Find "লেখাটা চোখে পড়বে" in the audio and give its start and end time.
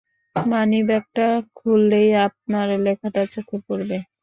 2.85-3.97